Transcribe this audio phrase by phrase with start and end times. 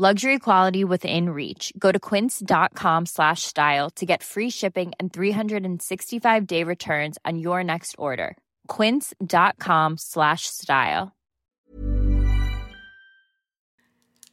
[0.00, 1.74] Luxury quality within reach.
[1.78, 7.62] Go to quince.com slash style to get free shipping and 365 day returns on your
[7.62, 8.38] next order.
[8.68, 11.12] Quince.com slash style.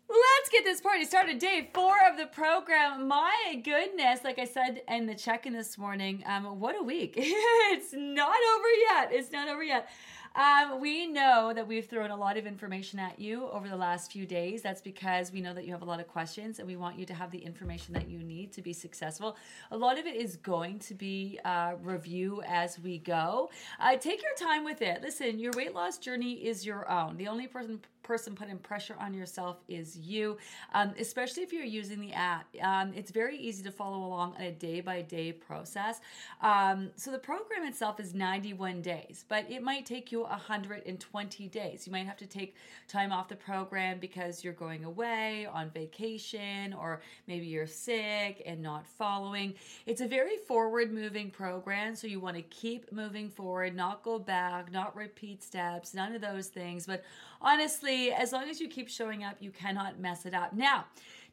[0.10, 1.38] Let's get this party started.
[1.40, 3.10] Day four of the program.
[3.10, 7.16] My goodness, like I said in the check-in this morning, um, what a week.
[7.18, 9.10] it's not over yet.
[9.12, 9.90] It's not over yet.
[10.38, 14.12] Um, we know that we've thrown a lot of information at you over the last
[14.12, 14.62] few days.
[14.62, 17.08] That's because we know that you have a lot of questions and we want you
[17.08, 19.36] to have the information that you need to be successful.
[19.72, 23.50] A lot of it is going to be uh, review as we go.
[23.80, 25.02] Uh, take your time with it.
[25.02, 27.18] Listen, your weight loss journey is your own.
[27.18, 30.38] The only person person putting pressure on yourself is you,
[30.74, 32.48] um, especially if you're using the app.
[32.64, 36.00] Um, it's very easy to follow along on a day by day process.
[36.42, 41.86] Um, so the program itself is 91 days, but it might take you 120 days.
[41.86, 42.56] You might have to take
[42.88, 48.62] time off the program because you're going away on vacation or maybe you're sick and
[48.62, 49.54] not following.
[49.86, 54.18] It's a very forward moving program, so you want to keep moving forward, not go
[54.18, 56.86] back, not repeat steps, none of those things.
[56.86, 57.04] But
[57.42, 60.54] honestly, as long as you keep showing up, you cannot mess it up.
[60.54, 60.86] Now,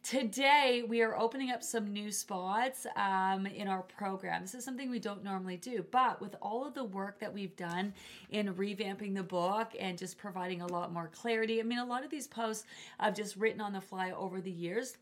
[0.05, 4.43] Today, we are opening up some new spots um, in our program.
[4.43, 7.57] This is something we don't normally do, but with all of the work that we've
[7.57, 7.95] done
[8.29, 12.05] in revamping the book and just providing a lot more clarity, I mean, a lot
[12.05, 12.67] of these posts
[13.01, 14.99] I've just written on the fly over the years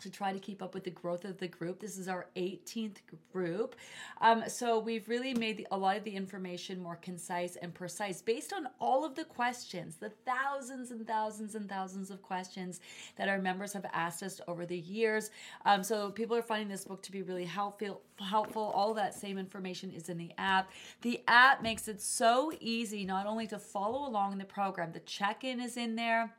[0.00, 1.80] to try to keep up with the growth of the group.
[1.80, 2.96] This is our 18th
[3.32, 3.76] group.
[4.20, 8.22] Um, so we've really made the, a lot of the information more concise and precise
[8.22, 12.80] based on all of the questions, the thousands and thousands and thousands of questions
[13.16, 15.30] that our members have asked us over the years.
[15.64, 18.02] Um, so people are finding this book to be really helpful.
[18.18, 18.72] Helpful.
[18.74, 20.70] All that same information is in the app.
[21.02, 24.92] The app makes it so easy not only to follow along in the program.
[24.92, 26.34] The check-in is in there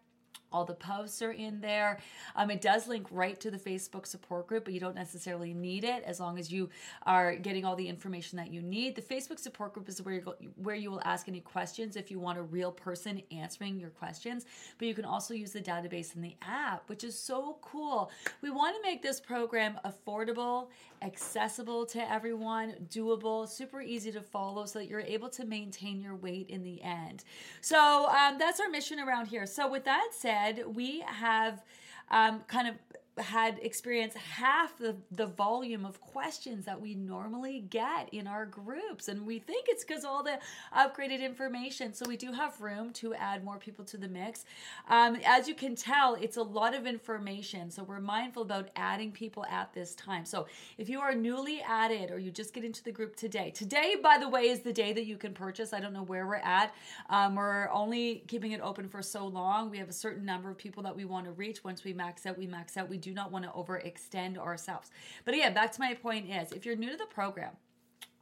[0.51, 1.99] all the posts are in there.
[2.35, 5.83] Um, it does link right to the Facebook support group, but you don't necessarily need
[5.83, 6.69] it as long as you
[7.05, 8.95] are getting all the information that you need.
[8.95, 12.19] The Facebook support group is where you where you will ask any questions if you
[12.19, 14.45] want a real person answering your questions.
[14.77, 18.11] But you can also use the database in the app, which is so cool.
[18.41, 20.67] We want to make this program affordable,
[21.01, 26.15] accessible to everyone, doable, super easy to follow, so that you're able to maintain your
[26.15, 27.23] weight in the end.
[27.61, 29.45] So um, that's our mission around here.
[29.45, 30.40] So with that said
[30.73, 31.61] we have
[32.09, 32.75] um, kind of
[33.17, 39.07] had experienced half the, the volume of questions that we normally get in our groups.
[39.07, 40.39] And we think it's because all the
[40.75, 41.93] upgraded information.
[41.93, 44.45] So we do have room to add more people to the mix.
[44.89, 47.69] Um, as you can tell, it's a lot of information.
[47.69, 50.25] So we're mindful about adding people at this time.
[50.25, 53.95] So if you are newly added or you just get into the group today, today,
[54.01, 55.73] by the way, is the day that you can purchase.
[55.73, 56.73] I don't know where we're at.
[57.09, 59.69] Um, we're only keeping it open for so long.
[59.69, 61.63] We have a certain number of people that we want to reach.
[61.63, 62.89] Once we max out, we max out.
[62.89, 64.91] We do not want to overextend ourselves.
[65.25, 67.51] But again, back to my point is if you're new to the program,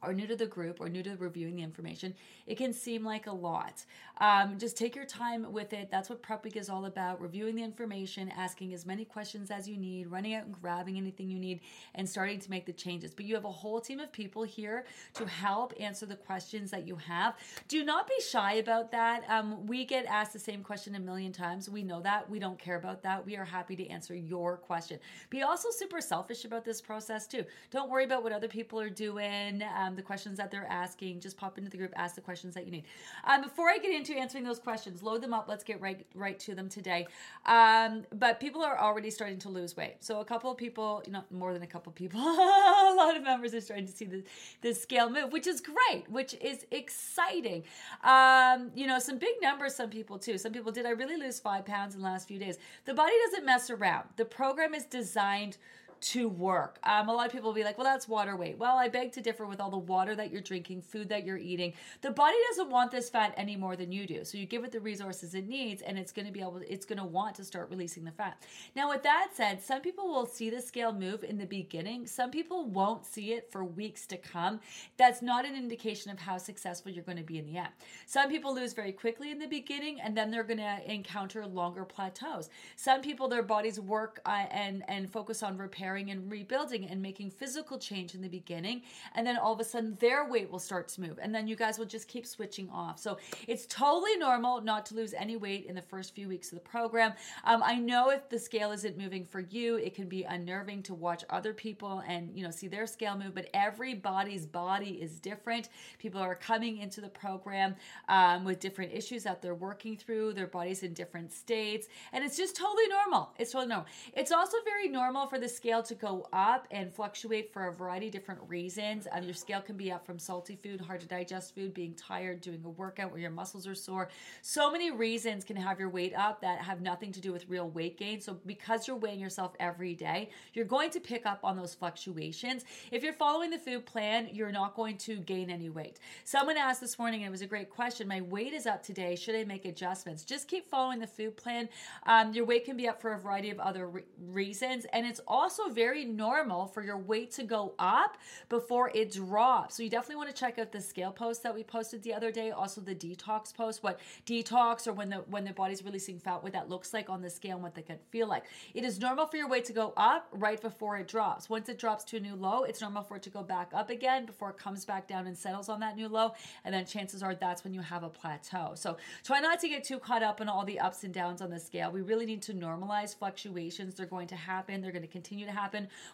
[0.02, 2.14] or new to the group or new to reviewing the information,
[2.46, 3.84] it can seem like a lot.
[4.20, 5.90] Um, just take your time with it.
[5.90, 9.68] That's what Prep Week is all about reviewing the information, asking as many questions as
[9.68, 11.60] you need, running out and grabbing anything you need,
[11.94, 13.14] and starting to make the changes.
[13.14, 16.86] But you have a whole team of people here to help answer the questions that
[16.86, 17.36] you have.
[17.68, 19.24] Do not be shy about that.
[19.28, 21.70] Um, we get asked the same question a million times.
[21.70, 22.28] We know that.
[22.28, 23.24] We don't care about that.
[23.24, 24.98] We are happy to answer your question.
[25.30, 27.44] Be also super selfish about this process, too.
[27.70, 29.62] Don't worry about what other people are doing.
[29.76, 31.20] Um, the questions that they're asking.
[31.20, 32.84] Just pop into the group, ask the questions that you need.
[33.24, 35.46] Um, before I get into answering those questions, load them up.
[35.48, 37.06] Let's get right right to them today.
[37.46, 39.96] Um, but people are already starting to lose weight.
[40.00, 43.16] So a couple of people, you know, more than a couple of people, a lot
[43.16, 44.22] of members are starting to see the,
[44.62, 47.64] the scale move, which is great, which is exciting.
[48.04, 50.38] Um, you know, some big numbers, some people too.
[50.38, 52.58] Some people did I really lose five pounds in the last few days?
[52.84, 54.08] The body doesn't mess around.
[54.16, 55.58] The program is designed
[56.00, 56.78] to work.
[56.84, 58.58] Um, a lot of people will be like, well, that's water weight.
[58.58, 61.36] Well, I beg to differ with all the water that you're drinking, food that you're
[61.36, 61.74] eating.
[62.00, 64.24] The body doesn't want this fat any more than you do.
[64.24, 66.86] So you give it the resources it needs and it's going to be able, it's
[66.86, 68.42] going to want to start releasing the fat.
[68.74, 72.06] Now, with that said, some people will see the scale move in the beginning.
[72.06, 74.60] Some people won't see it for weeks to come.
[74.96, 77.70] That's not an indication of how successful you're going to be in the end.
[78.06, 81.84] Some people lose very quickly in the beginning and then they're going to encounter longer
[81.84, 82.48] plateaus.
[82.76, 87.02] Some people, their bodies work uh, and, and focus on repair repairing and rebuilding and
[87.02, 88.82] making physical change in the beginning.
[89.14, 91.18] And then all of a sudden, their weight will start to move.
[91.20, 92.98] And then you guys will just keep switching off.
[92.98, 96.58] So it's totally normal not to lose any weight in the first few weeks of
[96.58, 97.12] the program.
[97.44, 100.94] Um, I know if the scale isn't moving for you, it can be unnerving to
[100.94, 105.68] watch other people and, you know, see their scale move, but everybody's body is different.
[105.98, 107.74] People are coming into the program
[108.08, 112.36] um, with different issues that they're working through, their bodies in different states, and it's
[112.36, 113.30] just totally normal.
[113.38, 113.86] It's totally normal.
[114.14, 118.06] It's also very normal for the scale to go up and fluctuate for a variety
[118.06, 119.06] of different reasons.
[119.12, 122.40] Um, your scale can be up from salty food, hard to digest food, being tired,
[122.40, 124.08] doing a workout where your muscles are sore.
[124.42, 127.68] So many reasons can have your weight up that have nothing to do with real
[127.70, 128.20] weight gain.
[128.20, 132.64] So because you're weighing yourself every day, you're going to pick up on those fluctuations.
[132.90, 135.98] If you're following the food plan, you're not going to gain any weight.
[136.24, 138.06] Someone asked this morning, and it was a great question.
[138.06, 139.16] My weight is up today.
[139.16, 140.24] Should I make adjustments?
[140.24, 141.68] Just keep following the food plan.
[142.06, 145.20] Um, your weight can be up for a variety of other re- reasons, and it's
[145.26, 148.16] also very normal for your weight to go up
[148.48, 149.76] before it drops.
[149.76, 152.30] So you definitely want to check out the scale post that we posted the other
[152.30, 152.50] day.
[152.50, 156.52] Also the detox post, what detox or when the when the body's releasing fat, what
[156.52, 158.44] that looks like on the scale and what they can feel like.
[158.74, 161.48] It is normal for your weight to go up right before it drops.
[161.48, 163.90] Once it drops to a new low, it's normal for it to go back up
[163.90, 166.32] again before it comes back down and settles on that new low.
[166.64, 168.72] And then chances are that's when you have a plateau.
[168.74, 171.50] So try not to get too caught up in all the ups and downs on
[171.50, 171.90] the scale.
[171.90, 173.94] We really need to normalize fluctuations.
[173.94, 174.80] They're going to happen.
[174.80, 175.59] They're going to continue to happen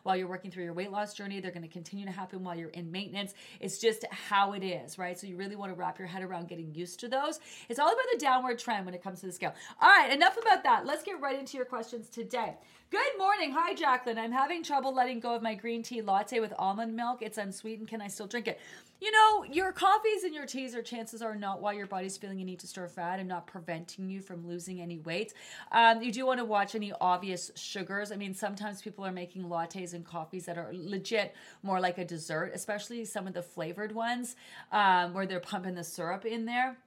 [0.03, 1.41] while you're working through your weight loss journey.
[1.41, 3.35] They're going to continue to happen while you're in maintenance.
[3.61, 5.19] It's just how it is, right?
[5.19, 7.41] So you really want to wrap your head around getting used to those.
[7.69, 9.55] It's all about the downward trend when it comes to the scale.
[9.81, 10.87] All right, enough about that.
[10.87, 12.55] Let's get right into your questions today.
[12.91, 13.51] Good morning.
[13.53, 14.17] Hi, Jacqueline.
[14.17, 17.21] I'm having trouble letting go of my green tea latte with almond milk.
[17.21, 17.89] It's unsweetened.
[17.89, 18.61] Can I still drink it?
[18.99, 22.39] You know, your coffees and your teas are chances are not why your body's feeling
[22.39, 25.35] you need to store fat and not preventing you from losing any weight.
[25.71, 28.11] Um, you do want to watch any obvious sugars.
[28.11, 32.07] I mean, sometimes people are making lattes and coffees that are legit more like a
[32.07, 34.35] dessert, especially some of the flavored ones
[34.73, 36.79] um, where they're pumping the syrup in there.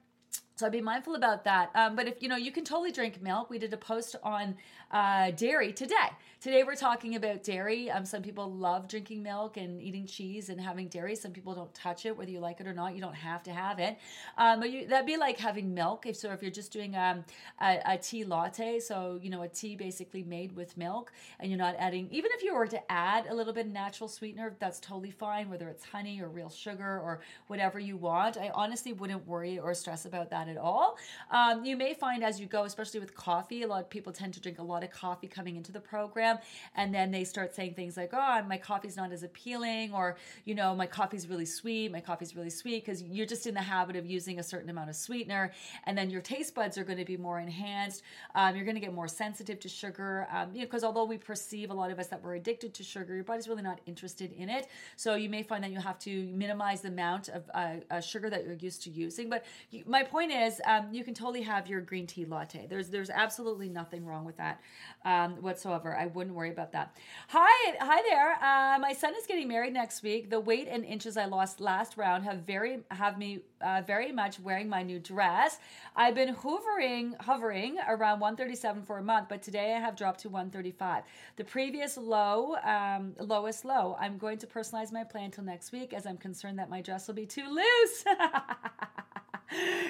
[0.60, 1.70] So I'd be mindful about that.
[1.74, 3.48] Um, but if you know, you can totally drink milk.
[3.48, 4.56] We did a post on
[4.90, 5.94] uh, dairy today.
[6.40, 7.90] Today we're talking about dairy.
[7.90, 11.14] Um, some people love drinking milk and eating cheese and having dairy.
[11.14, 12.94] Some people don't touch it, whether you like it or not.
[12.94, 13.98] You don't have to have it.
[14.38, 16.06] Um, but you, that'd be like having milk.
[16.06, 17.26] If so, if you're just doing um,
[17.60, 21.58] a, a tea latte, so you know, a tea basically made with milk, and you're
[21.58, 22.08] not adding.
[22.10, 25.50] Even if you were to add a little bit of natural sweetener, that's totally fine.
[25.50, 28.38] Whether it's honey or real sugar or whatever you want.
[28.38, 30.96] I honestly wouldn't worry or stress about that at all.
[31.30, 34.32] Um, you may find as you go, especially with coffee, a lot of people tend
[34.32, 36.38] to drink a lot of coffee coming into the program,
[36.74, 40.54] and then they start saying things like, "Oh, my coffee's not as appealing," or you
[40.54, 41.92] know, "My coffee's really sweet.
[41.92, 44.90] My coffee's really sweet," because you're just in the habit of using a certain amount
[44.90, 45.52] of sweetener,
[45.84, 48.02] and then your taste buds are going to be more enhanced.
[48.34, 51.18] Um, you're going to get more sensitive to sugar, um, you know, because although we
[51.18, 54.32] perceive a lot of us that we're addicted to sugar, your body's really not interested
[54.32, 54.68] in it.
[54.96, 58.30] So you may find that you have to minimize the amount of uh, uh, sugar
[58.30, 59.28] that you're used to using.
[59.28, 62.66] But you, my point is, um, you can totally have your green tea latte.
[62.68, 64.60] There's there's absolutely nothing wrong with that
[65.04, 65.96] um, whatsoever.
[65.96, 66.96] I wouldn't worry about that.
[67.28, 68.32] Hi, hi there.
[68.34, 70.30] Uh, my son is getting married next week.
[70.30, 74.40] The weight and inches I lost last round have very have me uh, very much
[74.40, 75.58] wearing my new dress.
[75.96, 80.28] I've been hovering hovering around 137 for a month, but today I have dropped to
[80.28, 81.04] 135.
[81.36, 83.96] The previous low, um, lowest low.
[83.98, 87.06] I'm going to personalize my plan till next week, as I'm concerned that my dress
[87.06, 88.04] will be too loose.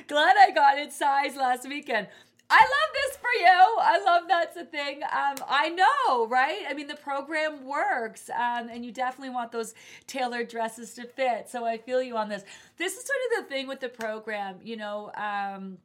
[0.08, 2.08] Glad I got it size last weekend.
[2.52, 3.46] I love this for you.
[3.46, 5.02] I love that's a thing.
[5.04, 6.62] Um, I know, right?
[6.68, 9.74] I mean, the program works, um, and you definitely want those
[10.08, 11.48] tailored dresses to fit.
[11.48, 12.42] So I feel you on this.
[12.76, 15.12] This is sort of the thing with the program, you know.
[15.14, 15.78] Um,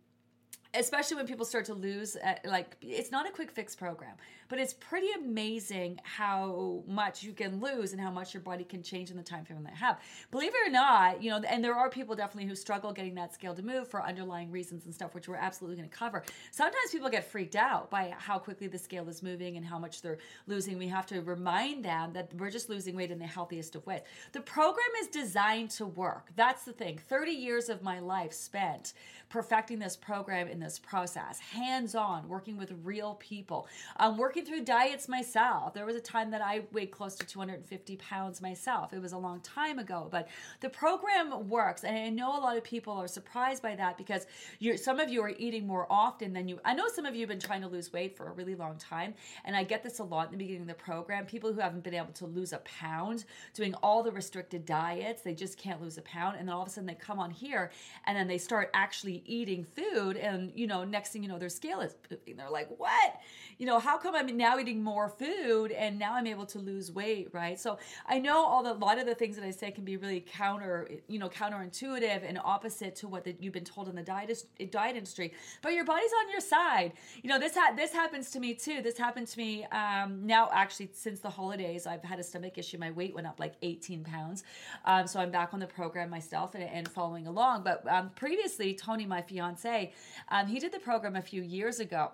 [0.77, 4.13] especially when people start to lose uh, like it's not a quick fix program
[4.47, 8.83] but it's pretty amazing how much you can lose and how much your body can
[8.83, 9.99] change in the time frame that you have.
[10.31, 13.33] Believe it or not, you know, and there are people definitely who struggle getting that
[13.33, 16.23] scale to move for underlying reasons and stuff, which we're absolutely going to cover.
[16.51, 20.01] Sometimes people get freaked out by how quickly the scale is moving and how much
[20.01, 20.77] they're losing.
[20.77, 24.01] We have to remind them that we're just losing weight in the healthiest of ways.
[24.31, 26.29] The program is designed to work.
[26.35, 26.99] That's the thing.
[27.07, 28.93] 30 years of my life spent
[29.29, 34.51] perfecting this program in this process, hands on, working with real people, um, working working
[34.51, 35.73] through diets myself.
[35.73, 38.91] There was a time that I weighed close to 250 pounds myself.
[38.91, 40.27] It was a long time ago, but
[40.59, 41.85] the program works.
[41.85, 44.27] And I know a lot of people are surprised by that because
[44.75, 46.59] some of you are eating more often than you.
[46.65, 48.77] I know some of you have been trying to lose weight for a really long
[48.77, 49.13] time.
[49.45, 51.25] And I get this a lot in the beginning of the program.
[51.25, 53.23] People who haven't been able to lose a pound
[53.53, 56.35] doing all the restricted diets, they just can't lose a pound.
[56.37, 57.71] And then all of a sudden they come on here
[58.05, 61.47] and then they start actually eating food and you know, next thing you know, their
[61.47, 62.35] scale is pooping.
[62.35, 63.21] They're like, what?
[63.57, 66.91] You know, how come I'm now eating more food and now I'm able to lose
[66.91, 67.59] weight, right?
[67.59, 69.97] So I know all the, a lot of the things that I say can be
[69.97, 74.03] really counter, you know, counterintuitive and opposite to what the, you've been told in the
[74.03, 76.93] diet, diet industry, but your body's on your side.
[77.21, 78.81] You know, this, ha- this happens to me too.
[78.81, 82.77] This happened to me um, now, actually, since the holidays, I've had a stomach issue.
[82.77, 84.43] My weight went up like 18 pounds.
[84.85, 87.63] Um, so I'm back on the program myself and, and following along.
[87.63, 89.93] But um, previously, Tony, my fiance,
[90.29, 92.11] um, he did the program a few years ago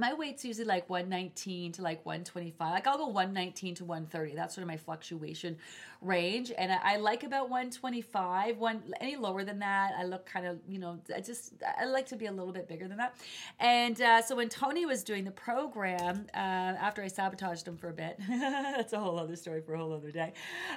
[0.00, 4.54] my weight's usually like 119 to like 125 like i'll go 119 to 130 that's
[4.54, 5.56] sort of my fluctuation
[6.04, 10.46] range and I, I, like about 125 one any lower than that i look kind
[10.46, 13.16] of you know i just i like to be a little bit bigger than that.
[13.58, 17.88] And uh, so when tony was doing the program uh, after i sabotaged him for
[17.88, 20.32] a bit that's a whole other story for a whole other day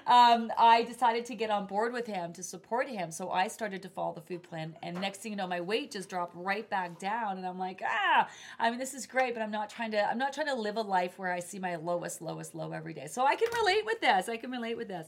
[0.06, 3.12] um, i decided to get on board with him to support him.
[3.12, 5.92] So i started to follow the food plan and next thing you know my weight
[5.92, 8.28] just dropped right back down and i'm like ah
[8.60, 10.78] i mean this is great but i'm not trying to i'm not trying to live
[10.78, 13.08] a life where i see my lowest lowest low every day.
[13.08, 15.08] So i can relate with this i can relate with this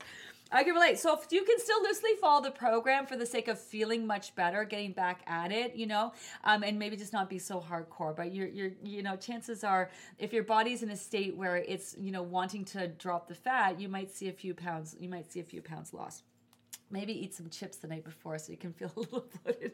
[0.52, 0.98] I can relate.
[0.98, 4.34] So if you can still loosely follow the program for the sake of feeling much
[4.34, 6.12] better, getting back at it, you know,
[6.44, 8.16] um, and maybe just not be so hardcore.
[8.16, 11.96] But you're, you're, you know, chances are if your body's in a state where it's,
[12.00, 14.96] you know, wanting to drop the fat, you might see a few pounds.
[15.00, 16.24] You might see a few pounds lost.
[16.90, 19.74] Maybe eat some chips the night before so you can feel a little bloated.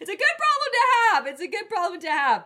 [0.00, 1.26] It's a good problem to have.
[1.26, 2.44] It's a good problem to have.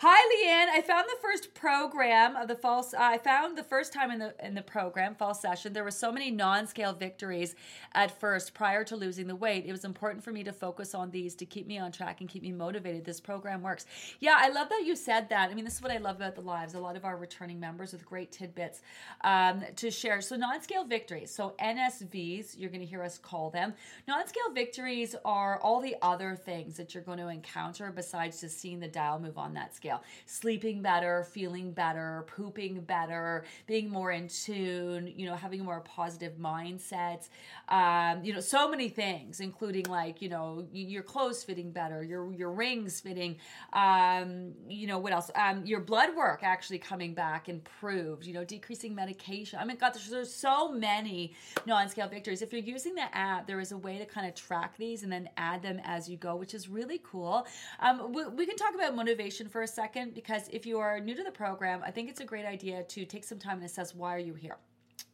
[0.00, 0.68] Hi, Leanne.
[0.68, 2.92] I found the first program of the false.
[2.92, 5.90] Uh, I found the first time in the in the program fall session there were
[5.90, 7.54] so many non-scale victories
[7.94, 9.64] at first prior to losing the weight.
[9.64, 12.28] It was important for me to focus on these to keep me on track and
[12.28, 13.06] keep me motivated.
[13.06, 13.86] This program works.
[14.20, 15.48] Yeah, I love that you said that.
[15.48, 16.74] I mean, this is what I love about the lives.
[16.74, 18.82] A lot of our returning members with great tidbits
[19.22, 20.20] um, to share.
[20.20, 21.30] So non-scale victories.
[21.30, 23.72] So NSVs, you're going to hear us call them.
[24.06, 28.78] Non-scale victories are all the other things that you're going to encounter besides just seeing
[28.78, 34.12] the dial move on that scale scale sleeping better, feeling better, pooping better, being more
[34.12, 37.28] in tune, you know, having more positive mindsets,
[37.68, 42.32] Um, you know, so many things, including like, you know, your clothes fitting better, your
[42.32, 43.36] your rings fitting,
[43.72, 45.30] um, you know, what else?
[45.34, 49.58] Um, your blood work actually coming back improved, you know, decreasing medication.
[49.60, 51.34] I mean, God, there's, there's so many
[51.66, 52.42] non-scale victories.
[52.42, 55.10] If you're using the app, there is a way to kind of track these and
[55.10, 57.46] then add them as you go, which is really cool.
[57.80, 61.14] Um, we, we can talk about motivation for a second because if you are new
[61.14, 63.94] to the program, I think it's a great idea to take some time and assess
[63.94, 64.56] why are you here.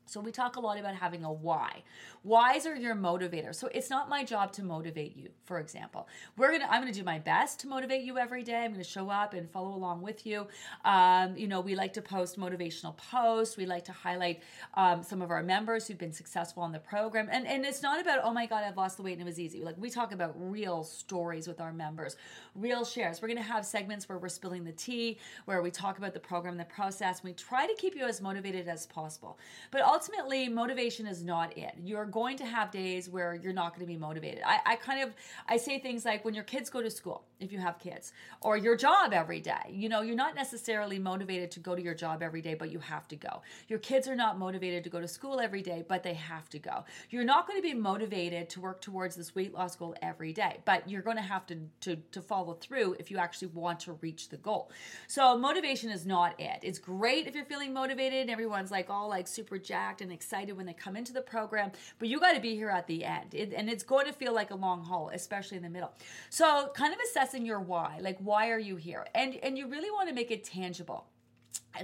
[0.06, 1.82] So we talk a lot about having a why.
[2.22, 3.56] Whys are your motivators.
[3.56, 6.08] So it's not my job to motivate you, for example.
[6.36, 8.58] We're gonna I'm gonna do my best to motivate you every day.
[8.58, 10.46] I'm gonna show up and follow along with you.
[10.84, 13.56] Um, you know, we like to post motivational posts.
[13.56, 14.42] We like to highlight
[14.74, 17.28] um, some of our members who've been successful on the program.
[17.30, 19.40] And and it's not about, oh my God, I've lost the weight and it was
[19.40, 19.64] easy.
[19.64, 22.16] Like we talk about real stories with our members,
[22.54, 23.20] real shares.
[23.20, 26.56] We're gonna have segments where we're spilling the tea, where we talk about the program,
[26.56, 27.24] the process.
[27.24, 29.38] We try to keep you as motivated as possible.
[29.70, 31.74] But ultimately ultimately, motivation is not it.
[31.80, 34.42] You're going to have days where you're not going to be motivated.
[34.44, 35.14] I, I kind of
[35.46, 38.56] I say things like when your kids go to school, if you have kids, or
[38.56, 39.70] your job every day.
[39.70, 42.80] You know, you're not necessarily motivated to go to your job every day, but you
[42.80, 43.42] have to go.
[43.68, 46.58] Your kids are not motivated to go to school every day, but they have to
[46.58, 46.84] go.
[47.10, 50.58] You're not going to be motivated to work towards this weight loss goal every day,
[50.64, 53.92] but you're going to have to to to follow through if you actually want to
[54.00, 54.72] reach the goal.
[55.06, 56.58] So motivation is not it.
[56.62, 60.12] It's great if you're feeling motivated and everyone's like all like super jacked jacked and
[60.12, 63.04] excited when they come into the program, but you got to be here at the
[63.04, 63.34] end.
[63.34, 65.92] It, and it's going to feel like a long haul, especially in the middle.
[66.30, 69.06] So, kind of assessing your why, like why are you here?
[69.14, 71.06] And and you really want to make it tangible.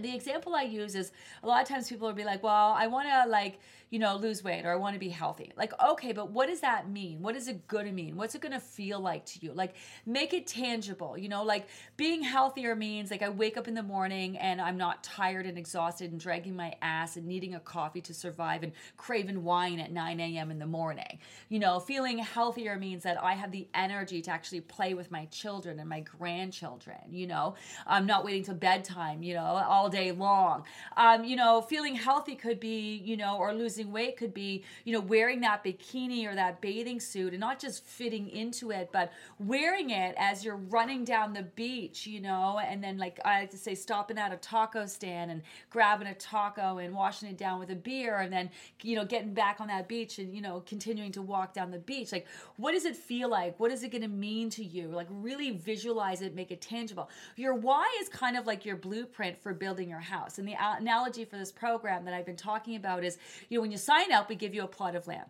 [0.00, 2.86] The example I use is a lot of times people will be like, well, I
[2.86, 5.52] want to like, you know, lose weight or I want to be healthy.
[5.56, 7.22] Like, okay, but what does that mean?
[7.22, 8.16] What is it going to mean?
[8.16, 9.52] What's it going to feel like to you?
[9.52, 13.74] Like, make it tangible, you know, like being healthier means like I wake up in
[13.74, 17.60] the morning and I'm not tired and exhausted and dragging my ass and needing a
[17.60, 20.50] coffee to survive and craving wine at 9 a.m.
[20.50, 21.18] in the morning.
[21.48, 25.24] You know, feeling healthier means that I have the energy to actually play with my
[25.26, 27.54] children and my grandchildren, you know,
[27.86, 30.64] I'm not waiting till bedtime, you know, all day long.
[30.96, 34.92] Um, you know, feeling healthy could be, you know, or losing weight could be, you
[34.92, 39.12] know, wearing that bikini or that bathing suit and not just fitting into it, but
[39.38, 43.50] wearing it as you're running down the beach, you know, and then like I like
[43.50, 47.60] to say, stopping at a taco stand and grabbing a taco and washing it down
[47.60, 48.50] with a beer and then,
[48.82, 51.78] you know, getting back on that beach and, you know, continuing to walk down the
[51.78, 52.10] beach.
[52.10, 53.60] Like, what does it feel like?
[53.60, 54.88] What is it going to mean to you?
[54.88, 57.08] Like, really visualize it, make it tangible.
[57.36, 60.38] Your why is kind of like your blueprint for building building your house.
[60.38, 63.18] And the analogy for this program that I've been talking about is,
[63.50, 65.26] you know, when you sign up, we give you a plot of land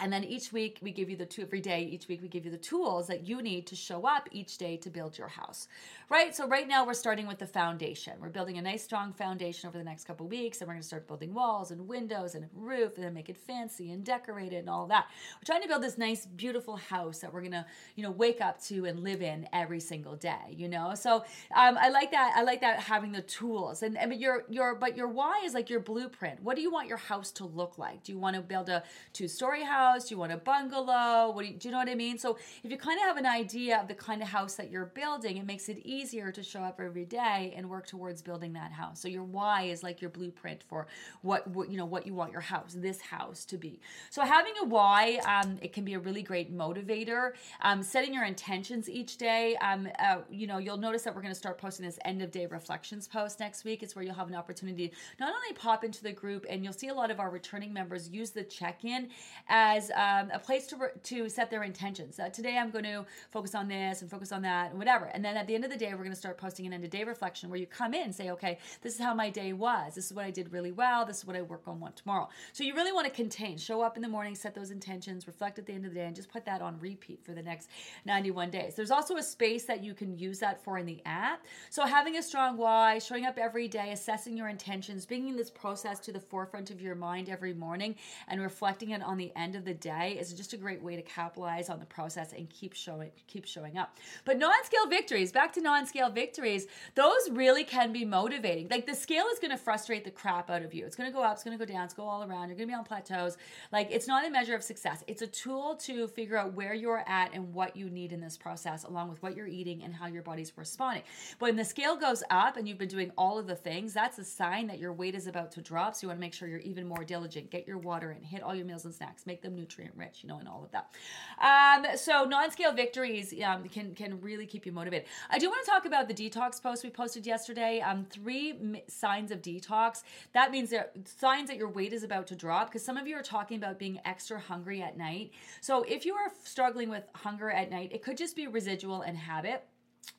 [0.00, 2.44] And then each week we give you the two every day, each week we give
[2.44, 5.66] you the tools that you need to show up each day to build your house.
[6.08, 6.34] Right?
[6.34, 8.14] So right now we're starting with the foundation.
[8.20, 10.86] We're building a nice strong foundation over the next couple weeks and we're going to
[10.86, 14.70] start building walls and windows and roof and then make it fancy and decorated and
[14.70, 15.06] all that.
[15.36, 18.40] We're trying to build this nice beautiful house that we're going to, you know, wake
[18.40, 20.94] up to and live in every single day, you know?
[20.94, 21.24] So
[21.54, 23.82] um, I like that I like that having the tools.
[23.82, 26.42] And, and but your your but your why is like your blueprint.
[26.42, 28.04] What do you want your house to look like?
[28.04, 29.87] Do you want to build a two-story house?
[29.92, 30.08] House?
[30.08, 31.30] Do you want a bungalow?
[31.30, 32.18] What do you, do you know what I mean?
[32.18, 34.86] So if you kind of have an idea of the kind of house that you're
[34.86, 38.72] building, it makes it easier to show up every day and work towards building that
[38.72, 39.00] house.
[39.00, 40.86] So your why is like your blueprint for
[41.22, 43.80] what, what you know what you want your house, this house to be.
[44.10, 47.32] So having a why, um, it can be a really great motivator.
[47.62, 49.56] Um, setting your intentions each day.
[49.56, 52.30] Um, uh, you know, you'll notice that we're going to start posting this end of
[52.30, 53.82] day reflections post next week.
[53.82, 56.88] It's where you'll have an opportunity not only pop into the group and you'll see
[56.88, 59.08] a lot of our returning members use the check in
[59.48, 62.18] as as um, a place to, to set their intentions.
[62.18, 65.06] Uh, today I'm going to focus on this and focus on that and whatever.
[65.06, 66.84] And then at the end of the day, we're going to start posting an end
[66.84, 69.52] of day reflection where you come in and say, okay, this is how my day
[69.52, 69.94] was.
[69.94, 71.06] This is what I did really well.
[71.06, 72.28] This is what I work on one tomorrow.
[72.52, 75.58] So you really want to contain, show up in the morning, set those intentions, reflect
[75.60, 77.70] at the end of the day, and just put that on repeat for the next
[78.04, 78.74] 91 days.
[78.74, 81.44] There's also a space that you can use that for in the app.
[81.70, 86.00] So having a strong why, showing up every day, assessing your intentions, bringing this process
[86.00, 87.94] to the forefront of your mind every morning,
[88.26, 91.02] and reflecting it on the end of the day is just a great way to
[91.02, 93.98] capitalize on the process and keep showing keep showing up.
[94.24, 98.68] But non-scale victories, back to non-scale victories, those really can be motivating.
[98.70, 100.86] Like the scale is going to frustrate the crap out of you.
[100.86, 102.22] It's going to go up, it's going to go down, it's going to go all
[102.22, 102.48] around.
[102.48, 103.36] You're going to be on plateaus.
[103.70, 105.04] Like it's not a measure of success.
[105.06, 108.38] It's a tool to figure out where you're at and what you need in this
[108.38, 111.02] process along with what you're eating and how your body's responding.
[111.40, 114.24] When the scale goes up and you've been doing all of the things, that's a
[114.24, 115.94] sign that your weight is about to drop.
[115.94, 117.50] So you want to make sure you're even more diligent.
[117.50, 120.28] Get your water in, hit all your meals and snacks, make them nutrient rich, you
[120.28, 120.94] know, and all of that.
[121.40, 125.08] Um, so non-scale victories um, can can really keep you motivated.
[125.30, 127.80] I do want to talk about the detox post we posted yesterday.
[127.80, 130.02] Um, three m- signs of detox.
[130.32, 133.16] That means that signs that your weight is about to drop because some of you
[133.16, 135.32] are talking about being extra hungry at night.
[135.60, 139.16] So if you are struggling with hunger at night, it could just be residual and
[139.16, 139.64] habit.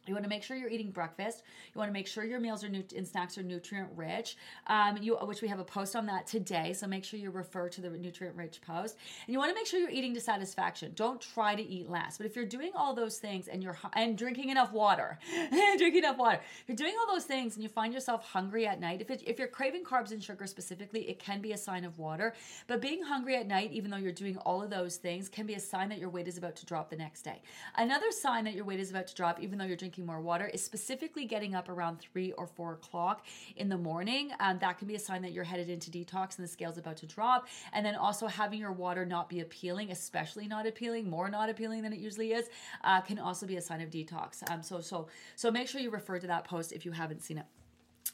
[0.10, 1.44] You want to make sure you're eating breakfast.
[1.74, 4.38] You want to make sure your meals are nu- and snacks are nutrient rich.
[4.66, 6.74] Um, you, which we have a post on that today.
[6.74, 8.98] So make sure you refer to the nutrient rich post.
[9.28, 10.94] And you want to make sure you're eating to satisfaction.
[10.96, 12.18] Don't try to eat less.
[12.18, 15.20] But if you're doing all those things and you're and drinking enough water,
[15.78, 18.80] drinking enough water, if you're doing all those things and you find yourself hungry at
[18.80, 19.02] night.
[19.02, 22.00] If it, if you're craving carbs and sugar specifically, it can be a sign of
[22.00, 22.34] water.
[22.66, 25.54] But being hungry at night, even though you're doing all of those things, can be
[25.54, 27.44] a sign that your weight is about to drop the next day.
[27.76, 30.48] Another sign that your weight is about to drop, even though you're drinking more water
[30.48, 34.32] is specifically getting up around three or four o'clock in the morning.
[34.40, 36.98] Um, that can be a sign that you're headed into detox and the scale's about
[36.98, 37.48] to drop.
[37.72, 41.84] And then also having your water not be appealing, especially not appealing, more not appealing
[41.84, 42.50] than it usually is,
[42.84, 44.50] uh, can also be a sign of detox.
[44.52, 47.38] Um, so so so make sure you refer to that post if you haven't seen
[47.38, 47.46] it.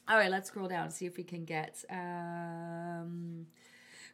[0.08, 1.84] All right, let's scroll down see if we can get.
[1.90, 3.46] Um,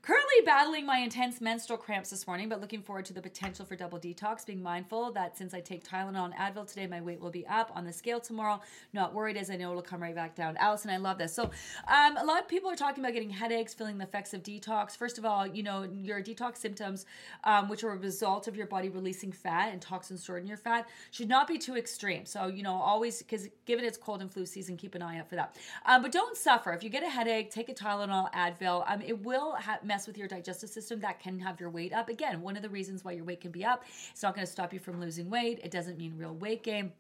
[0.03, 3.77] Currently battling my intense menstrual cramps this morning, but looking forward to the potential for
[3.77, 4.45] double detox.
[4.45, 7.71] Being mindful that since I take Tylenol and Advil today, my weight will be up
[7.77, 8.61] on the scale tomorrow.
[8.93, 10.57] Not worried as I know it'll come right back down.
[10.57, 11.33] Allison, I love this.
[11.33, 11.53] So,
[11.87, 14.97] um, a lot of people are talking about getting headaches, feeling the effects of detox.
[14.97, 17.07] First of all, you know, your detox symptoms,
[17.45, 20.57] um, which are a result of your body releasing fat and toxins stored in your
[20.57, 22.27] fat, should not be too extreme.
[22.27, 25.29] So, you know, always, because given it's cold and flu season, keep an eye out
[25.29, 25.55] for that.
[25.87, 26.73] Um, but don't suffer.
[26.73, 28.83] If you get a headache, take a Tylenol, Advil.
[28.91, 32.09] Um, it will ha- mess with your digestive system, that can have your weight up.
[32.09, 33.85] Again, one of the reasons why your weight can be up.
[34.11, 35.61] It's not going to stop you from losing weight.
[35.63, 36.93] It doesn't mean real weight gain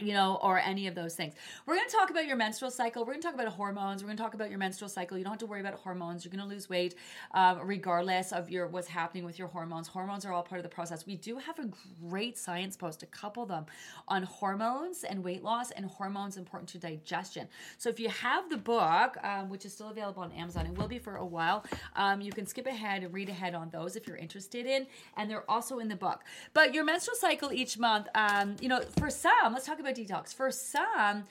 [0.00, 1.34] you know, or any of those things.
[1.64, 3.02] We're going to talk about your menstrual cycle.
[3.02, 4.02] We're going to talk about hormones.
[4.02, 5.16] We're going to talk about your menstrual cycle.
[5.16, 6.24] You don't have to worry about hormones.
[6.24, 6.96] You're going to lose weight
[7.32, 9.88] um, regardless of your what's happening with your hormones.
[9.88, 11.06] Hormones are all part of the process.
[11.06, 11.68] We do have a
[12.08, 13.64] great science post, a couple them,
[14.08, 17.48] on hormones and weight loss and hormones important to digestion.
[17.78, 20.88] So if you have the book, um, which is still available on Amazon, it will
[20.88, 21.64] be for a while.
[21.94, 25.30] Um, you can skip ahead and read ahead on those if you're interested in, and
[25.30, 26.22] they're also in the book.
[26.52, 30.34] But your menstrual cycle each month, um, you know, for some, let's talk about detox.
[30.34, 31.24] For some,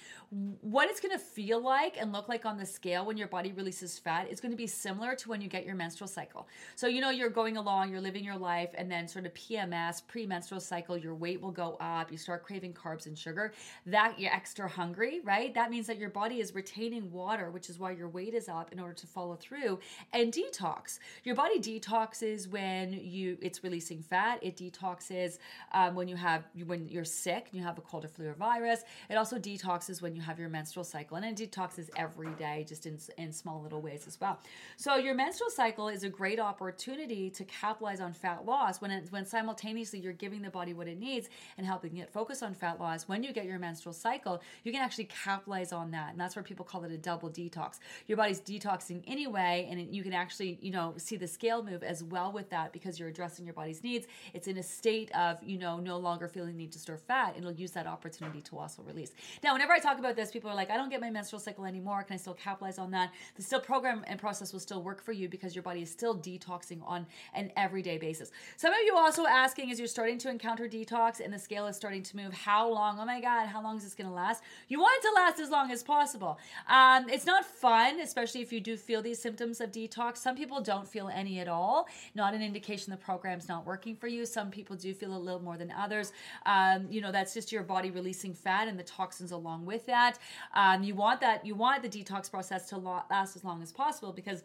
[0.61, 3.51] what it's going to feel like and look like on the scale when your body
[3.51, 6.47] releases fat is going to be similar to when you get your menstrual cycle.
[6.75, 10.01] So, you know, you're going along, you're living your life, and then sort of PMS,
[10.07, 13.53] premenstrual cycle, your weight will go up, you start craving carbs and sugar.
[13.85, 15.53] That you're extra hungry, right?
[15.53, 18.71] That means that your body is retaining water, which is why your weight is up
[18.71, 19.79] in order to follow through
[20.13, 20.99] and detox.
[21.23, 24.39] Your body detoxes when you it's releasing fat.
[24.41, 25.37] It detoxes
[25.73, 28.35] um, when you have when you're sick, and you have a cold or flu or
[28.45, 28.83] virus.
[29.09, 32.85] It also detoxes when you have your menstrual cycle, and it detoxes every day, just
[32.85, 34.39] in, in small little ways as well.
[34.77, 39.07] So your menstrual cycle is a great opportunity to capitalize on fat loss when it,
[39.09, 42.79] when simultaneously you're giving the body what it needs and helping it focus on fat
[42.79, 43.07] loss.
[43.07, 46.43] When you get your menstrual cycle, you can actually capitalize on that, and that's where
[46.43, 47.79] people call it a double detox.
[48.07, 51.83] Your body's detoxing anyway, and it, you can actually you know see the scale move
[51.83, 54.05] as well with that because you're addressing your body's needs.
[54.33, 57.35] It's in a state of you know no longer feeling need to store fat.
[57.35, 59.11] And it'll use that opportunity to also release.
[59.43, 61.65] Now, whenever I talk about this, people are like, I don't get my menstrual cycle
[61.65, 62.03] anymore.
[62.03, 63.11] Can I still capitalize on that?
[63.35, 66.15] The still program and process will still work for you because your body is still
[66.17, 68.31] detoxing on an everyday basis.
[68.57, 71.75] Some of you also asking as you're starting to encounter detox and the scale is
[71.75, 72.97] starting to move, how long?
[72.99, 74.43] Oh my God, how long is this going to last?
[74.67, 76.39] You want it to last as long as possible.
[76.67, 80.17] Um, it's not fun, especially if you do feel these symptoms of detox.
[80.17, 81.87] Some people don't feel any at all.
[82.13, 84.25] Not an indication the program's not working for you.
[84.25, 86.11] Some people do feel a little more than others.
[86.45, 90.19] Um, you know, that's just your body releasing fat and the toxins along with that.
[90.53, 91.45] Um, you want that.
[91.45, 94.43] You want the detox process to last as long as possible because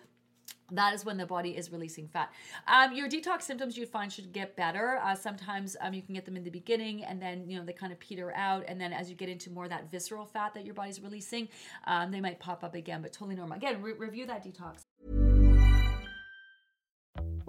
[0.73, 2.33] that is when the body is releasing fat.
[2.67, 5.01] Um, your detox symptoms you find should get better.
[5.03, 7.73] Uh, sometimes um, you can get them in the beginning, and then you know they
[7.73, 10.65] kind of peter out, and then as you get into more that visceral fat that
[10.65, 11.49] your body's releasing,
[11.87, 13.57] um, they might pop up again, but totally normal.
[13.57, 15.30] Again, re- review that detox.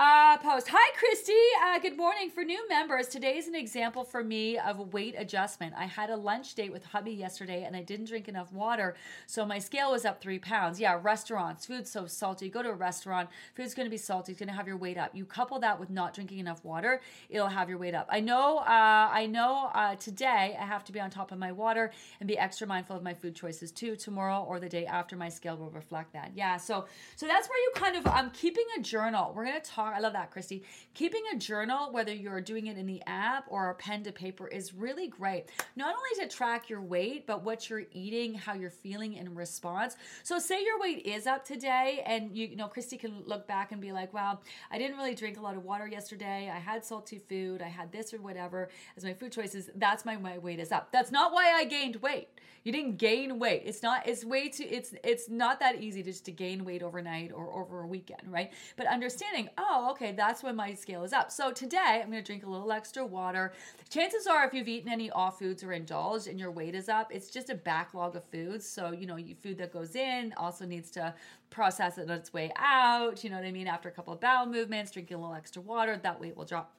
[0.00, 0.66] Uh, post.
[0.70, 1.34] Hi, Christy.
[1.62, 2.30] Uh, good morning.
[2.30, 5.74] For new members, today is an example for me of weight adjustment.
[5.76, 9.44] I had a lunch date with hubby yesterday and I didn't drink enough water, so
[9.44, 10.80] my scale was up three pounds.
[10.80, 12.46] Yeah, restaurants, food's so salty.
[12.46, 14.32] You go to a restaurant, food's going to be salty.
[14.32, 15.14] It's going to have your weight up.
[15.14, 18.08] You couple that with not drinking enough water, it'll have your weight up.
[18.10, 18.56] I know.
[18.60, 19.70] Uh, I know.
[19.74, 22.96] Uh, today I have to be on top of my water and be extra mindful
[22.96, 23.96] of my food choices too.
[23.96, 26.30] Tomorrow or the day after, my scale will reflect that.
[26.34, 26.56] Yeah.
[26.56, 26.86] So,
[27.16, 28.06] so that's where you kind of.
[28.06, 29.34] I'm keeping a journal.
[29.36, 30.62] We're going to talk I love that, Christy.
[30.94, 34.48] Keeping a journal, whether you're doing it in the app or a pen to paper,
[34.48, 35.50] is really great.
[35.76, 39.96] Not only to track your weight, but what you're eating, how you're feeling in response.
[40.22, 43.72] So, say your weight is up today, and you, you know, Christy can look back
[43.72, 44.38] and be like, wow,
[44.70, 46.50] I didn't really drink a lot of water yesterday.
[46.54, 47.62] I had salty food.
[47.62, 49.70] I had this or whatever as my food choices.
[49.74, 50.92] That's my my weight is up.
[50.92, 52.28] That's not why I gained weight.
[52.62, 53.62] You didn't gain weight.
[53.64, 54.06] It's not.
[54.06, 54.66] It's way too.
[54.68, 58.22] It's it's not that easy to just to gain weight overnight or over a weekend,
[58.26, 58.52] right?
[58.76, 61.30] But understanding, oh, okay, that's when my scale is up.
[61.30, 63.52] So today I'm going to drink a little extra water.
[63.88, 67.12] Chances are, if you've eaten any off foods or indulged and your weight is up,
[67.12, 68.68] it's just a backlog of foods.
[68.68, 71.14] So you know, food that goes in also needs to
[71.50, 73.24] process it on its way out.
[73.24, 73.66] You know what I mean?
[73.66, 76.74] After a couple of bowel movements, drinking a little extra water, that weight will drop.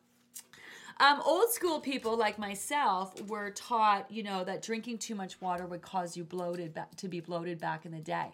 [1.00, 5.66] Um, old school people like myself were taught, you know, that drinking too much water
[5.66, 8.28] would cause you bloated to be bloated back in the day.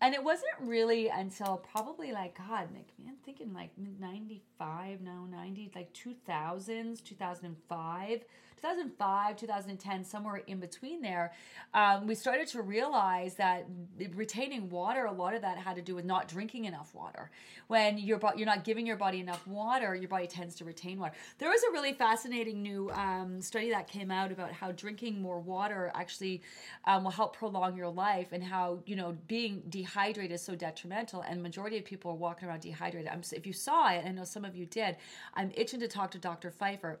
[0.00, 5.72] And it wasn't really until probably like God, like man, thinking like 95, now 90,
[5.74, 8.24] like 2000s, 2005
[8.60, 11.32] 2005, 2010, somewhere in between there,
[11.74, 13.66] um, we started to realize that
[14.14, 17.30] retaining water, a lot of that had to do with not drinking enough water.
[17.68, 21.14] When you're you're not giving your body enough water, your body tends to retain water.
[21.38, 25.38] There was a really fascinating new um, study that came out about how drinking more
[25.38, 26.42] water actually
[26.84, 31.22] um, will help prolong your life, and how you know being dehydrated is so detrimental.
[31.22, 33.10] And majority of people are walking around dehydrated.
[33.10, 34.96] I'm, if you saw it, I know some of you did.
[35.34, 36.50] I'm itching to talk to Dr.
[36.50, 36.98] Pfeiffer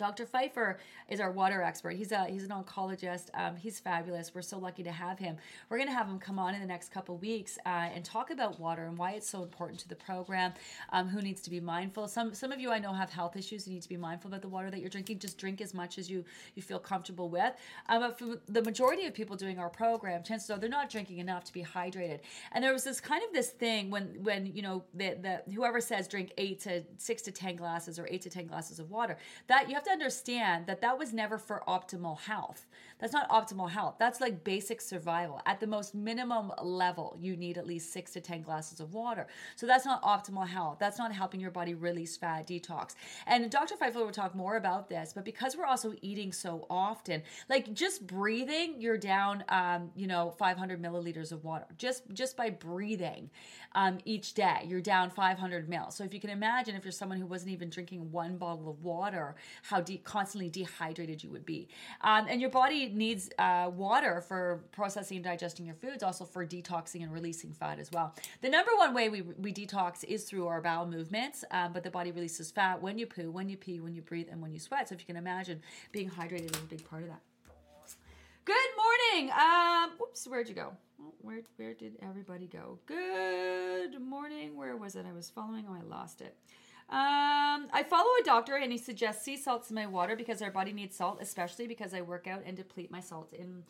[0.00, 0.24] Dr.
[0.24, 0.78] Pfeiffer
[1.10, 1.90] is our water expert.
[1.90, 3.28] He's a he's an oncologist.
[3.34, 4.34] Um, he's fabulous.
[4.34, 5.36] We're so lucky to have him.
[5.68, 8.30] We're going to have him come on in the next couple weeks uh, and talk
[8.30, 10.54] about water and why it's so important to the program.
[10.90, 12.08] Um, who needs to be mindful?
[12.08, 13.68] Some some of you I know have health issues.
[13.68, 15.18] You need to be mindful about the water that you're drinking.
[15.18, 17.52] Just drink as much as you you feel comfortable with.
[17.90, 21.18] Um, but for the majority of people doing our program, chances are they're not drinking
[21.18, 22.20] enough to be hydrated.
[22.52, 25.78] And there was this kind of this thing when when you know the, the whoever
[25.78, 29.18] says drink eight to six to ten glasses or eight to ten glasses of water
[29.48, 32.66] that you have to understand that that was never for optimal health.
[32.98, 33.96] That's not optimal health.
[33.98, 35.40] That's like basic survival.
[35.46, 39.26] At the most minimum level, you need at least six to 10 glasses of water.
[39.56, 40.76] So that's not optimal health.
[40.78, 42.94] That's not helping your body release fat, detox.
[43.26, 43.76] And Dr.
[43.76, 48.06] Pfeiffer will talk more about this, but because we're also eating so often, like just
[48.06, 53.30] breathing, you're down, um, you know, 500 milliliters of water just, just by breathing
[53.74, 54.64] um, each day.
[54.66, 55.90] You're down 500 mil.
[55.90, 58.82] So if you can imagine, if you're someone who wasn't even drinking one bottle of
[58.82, 61.68] water, how de- constantly dehydrated you would be.
[62.02, 66.46] Um, and your body needs uh, water for processing and digesting your foods, also for
[66.46, 68.14] detoxing and releasing fat as well.
[68.40, 71.90] The number one way we, we detox is through our bowel movements, um, but the
[71.90, 74.58] body releases fat when you poo, when you pee, when you breathe, and when you
[74.58, 74.88] sweat.
[74.88, 75.60] So if you can imagine,
[75.92, 77.20] being hydrated is a big part of that.
[78.44, 79.30] Good morning.
[79.32, 80.72] Um, whoops, where'd you go?
[81.20, 82.78] Where where did everybody go?
[82.86, 84.56] Good morning.
[84.56, 85.06] Where was it?
[85.08, 85.66] I was following.
[85.68, 86.36] Oh, I lost it.
[86.90, 90.50] Um, I follow a doctor and he suggests sea salts in my water because our
[90.50, 93.62] body needs salt, especially because I work out and deplete my salt in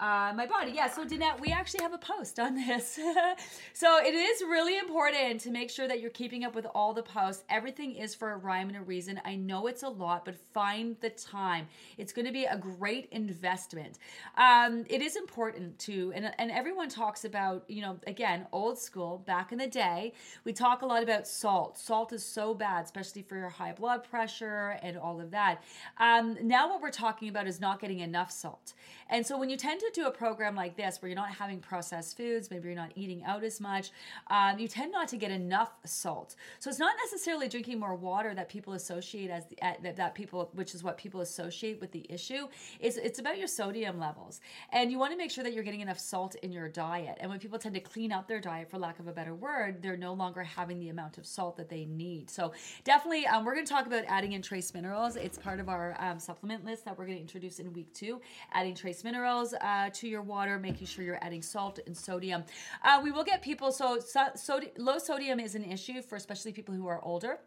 [0.00, 0.72] uh, my body.
[0.74, 2.98] Yeah, so Danette, we actually have a post on this.
[3.72, 7.02] so it is really important to make sure that you're keeping up with all the
[7.02, 7.44] posts.
[7.48, 9.20] Everything is for a rhyme and a reason.
[9.24, 11.68] I know it's a lot, but find the time.
[11.96, 13.98] It's going to be a great investment.
[14.36, 19.22] Um, it is important to, and, and everyone talks about, you know, again, old school,
[19.26, 20.12] back in the day,
[20.44, 21.78] we talk a lot about salt.
[21.78, 25.62] Salt is so bad, especially for your high blood pressure and all of that.
[25.98, 28.72] Um, now, what we're talking about is not getting enough salt.
[29.08, 31.60] And so when you tend to do a program like this where you're not having
[31.60, 33.90] processed foods, maybe you're not eating out as much,
[34.28, 36.36] um, you tend not to get enough salt.
[36.58, 40.50] So it's not necessarily drinking more water that people associate as the, that, that people,
[40.54, 42.48] which is what people associate with the issue.
[42.80, 44.40] It's, it's about your sodium levels.
[44.72, 47.18] And you want to make sure that you're getting enough salt in your diet.
[47.20, 49.82] And when people tend to clean up their diet, for lack of a better word,
[49.82, 52.30] they're no longer having the amount of salt that they need.
[52.30, 52.52] So
[52.84, 55.16] definitely, um, we're going to talk about adding in trace minerals.
[55.16, 58.20] It's part of our um, supplement list that we're going to introduce in week two,
[58.52, 62.44] adding trace minerals uh, to your water, making sure you're adding salt and sodium.
[62.82, 66.52] Uh, we will get people, so, so, so low sodium is an issue for especially
[66.52, 67.38] people who are older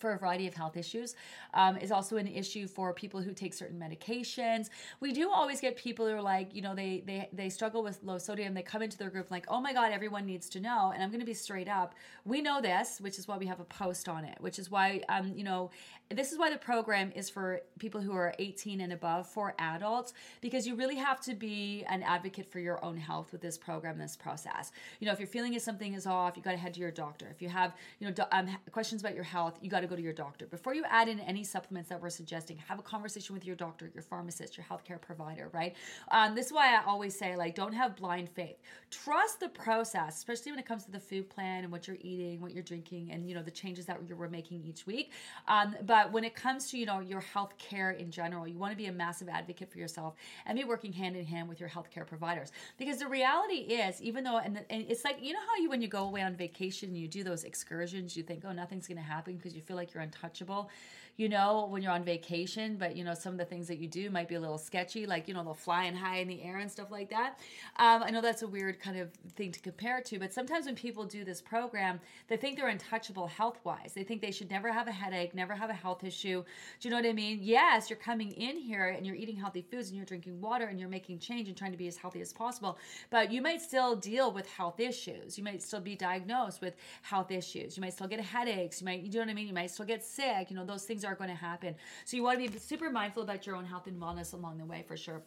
[0.00, 1.14] for a variety of health issues
[1.54, 4.68] um, is also an issue for people who take certain medications.
[5.00, 7.98] We do always get people who are like you know they they, they struggle with
[8.02, 8.54] low sodium.
[8.54, 11.10] They come into their group like oh my god everyone needs to know and i'm
[11.10, 14.08] going to be straight up we know this which is why we have a post
[14.08, 15.70] on it which is why um, you know
[16.12, 20.12] this is why the program is for people who are 18 and above for adults
[20.40, 23.96] because you really have to be an advocate for your own health with this program
[23.96, 24.72] this process.
[24.98, 26.90] You know if you're feeling as something is off you got to head to your
[26.90, 27.28] doctor.
[27.30, 29.96] If you have you know do, um, questions about your health you got to go
[29.96, 30.46] to your doctor.
[30.46, 33.90] Before you add in any supplements that we're suggesting, have a conversation with your doctor,
[33.92, 35.74] your pharmacist, your healthcare provider, right?
[36.12, 38.56] Um, this is why I always say, like, don't have blind faith.
[38.90, 42.40] Trust the process, especially when it comes to the food plan and what you're eating,
[42.40, 45.10] what you're drinking, and, you know, the changes that you're making each week.
[45.48, 48.72] Um, but when it comes to, you know, your health care in general, you want
[48.72, 50.14] to be a massive advocate for yourself
[50.46, 52.52] and be working hand in hand with your healthcare providers.
[52.78, 55.82] Because the reality is, even though, and, and it's like, you know how you, when
[55.82, 59.02] you go away on vacation, you do those excursions, you think, oh, nothing's going to
[59.02, 60.68] happen because you feel like you're untouchable
[61.16, 63.88] you know, when you're on vacation, but you know, some of the things that you
[63.88, 66.58] do might be a little sketchy, like, you know, they'll flying high in the air
[66.58, 67.38] and stuff like that.
[67.76, 70.74] Um, I know that's a weird kind of thing to compare to, but sometimes when
[70.74, 73.92] people do this program, they think they're untouchable health wise.
[73.94, 76.42] They think they should never have a headache, never have a health issue.
[76.80, 77.38] Do you know what I mean?
[77.42, 80.78] Yes, you're coming in here and you're eating healthy foods and you're drinking water and
[80.78, 82.78] you're making change and trying to be as healthy as possible,
[83.10, 85.36] but you might still deal with health issues.
[85.36, 87.76] You might still be diagnosed with health issues.
[87.76, 88.80] You might still get headaches.
[88.80, 89.48] You might, you know what I mean?
[89.48, 90.50] You might still get sick.
[90.50, 91.74] You know, those things are going to happen.
[92.04, 94.64] So you want to be super mindful about your own health and wellness along the
[94.64, 95.22] way for sure.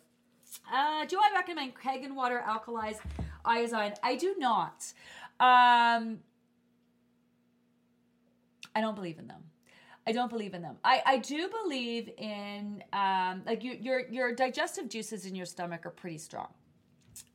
[0.72, 3.00] Uh, do I recommend Kangen water alkalized
[3.46, 3.94] iodine?
[4.04, 4.94] I do not.
[5.40, 6.20] Um,
[8.76, 9.44] I don't believe in them.
[10.06, 10.78] I don't believe in them.
[10.84, 15.86] I, I do believe in um, like you, your your digestive juices in your stomach
[15.86, 16.50] are pretty strong.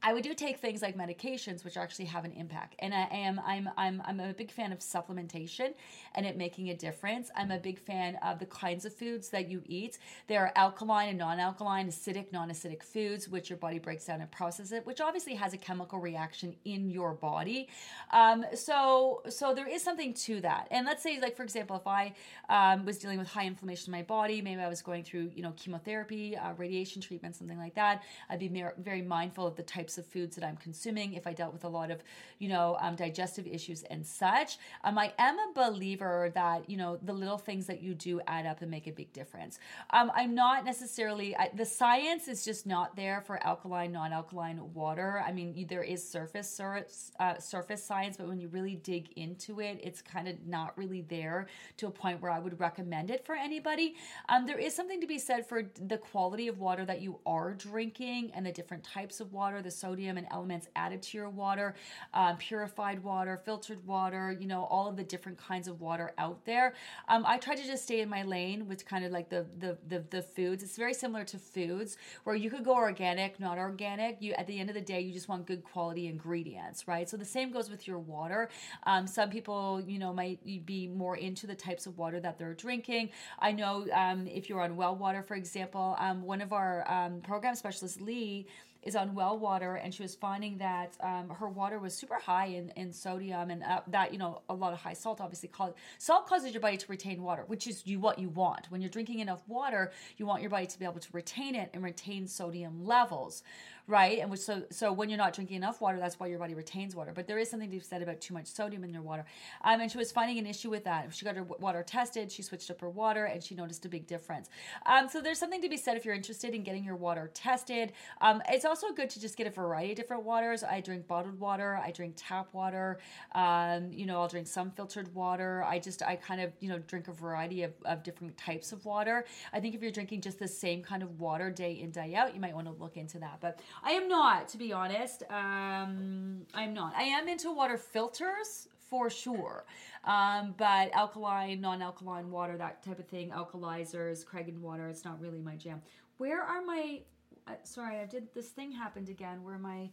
[0.02, 2.76] I would do take things like medications, which actually have an impact.
[2.78, 5.74] And I am I'm I'm I'm a big fan of supplementation
[6.14, 7.30] and it making a difference.
[7.36, 9.98] I'm a big fan of the kinds of foods that you eat.
[10.28, 14.72] There are alkaline and non-alkaline, acidic, non-acidic foods, which your body breaks down and processes
[14.72, 17.68] it, which obviously has a chemical reaction in your body.
[18.12, 20.68] Um, so so there is something to that.
[20.70, 22.14] And let's say, like for example, if I
[22.48, 25.42] um, was dealing with high inflammation in my body, maybe I was going through you
[25.42, 28.04] know chemotherapy, uh, radiation treatment, something like that.
[28.30, 31.14] I'd be very mindful of the types of foods that I'm consuming.
[31.14, 32.02] If I dealt with a lot of
[32.38, 36.98] you know um, digestive issues and such, um, I am a believer that you know
[37.02, 39.58] the little things that you do add up and make a big difference.
[39.90, 45.22] Um, I'm not necessarily I, the science is just not there for alkaline, non-alkaline water.
[45.26, 49.60] I mean, there is surface surface, uh, surface science, but when you really dig into
[49.60, 51.46] it, it's kind of not really there
[51.78, 53.94] to a point where I would recommend it for anybody.
[54.28, 57.54] Um, there is something to be said for the quality of water that you are
[57.54, 61.28] drinking and the different types of water water, the sodium and elements added to your
[61.28, 61.74] water,
[62.14, 66.44] um, purified water, filtered water, you know, all of the different kinds of water out
[66.44, 66.74] there.
[67.08, 69.78] Um, I try to just stay in my lane with kind of like the, the
[69.88, 70.62] the the foods.
[70.62, 74.20] It's very similar to foods where you could go organic, not organic.
[74.20, 77.08] You at the end of the day, you just want good quality ingredients, right?
[77.08, 78.48] So the same goes with your water.
[78.84, 82.54] Um, some people, you know, might be more into the types of water that they're
[82.54, 83.10] drinking.
[83.38, 87.20] I know um, if you're on well water, for example, um, one of our um,
[87.20, 88.46] program specialists, Lee,
[88.82, 92.46] is on well water and she was finding that um, her water was super high
[92.46, 95.72] in, in sodium and uh, that you know a lot of high salt obviously cause,
[95.98, 98.70] salt causes your body to retain water which is you what you want.
[98.70, 101.70] When you're drinking enough water you want your body to be able to retain it
[101.74, 103.42] and retain sodium levels
[103.88, 104.18] right?
[104.18, 107.12] And so so when you're not drinking enough water, that's why your body retains water.
[107.14, 109.24] But there is something to be said about too much sodium in your water.
[109.64, 111.12] Um, and she was finding an issue with that.
[111.12, 114.06] She got her water tested, she switched up her water, and she noticed a big
[114.06, 114.50] difference.
[114.86, 117.92] Um, so there's something to be said if you're interested in getting your water tested.
[118.20, 120.62] Um, it's also good to just get a variety of different waters.
[120.62, 122.98] I drink bottled water, I drink tap water.
[123.34, 125.64] Um, you know, I'll drink some filtered water.
[125.64, 128.84] I just I kind of you know drink a variety of, of different types of
[128.84, 129.24] water.
[129.52, 132.34] I think if you're drinking just the same kind of water day in day out,
[132.34, 133.38] you might want to look into that.
[133.40, 135.22] But I am not, to be honest.
[135.30, 136.94] Um, I'm not.
[136.96, 139.64] I am into water filters for sure.
[140.04, 145.20] Um, but alkaline, non alkaline water, that type of thing, alkalizers, Kangen water, it's not
[145.20, 145.82] really my jam.
[146.18, 147.00] Where are my.
[147.46, 148.28] Uh, sorry, I did.
[148.34, 149.90] This thing happened again where my.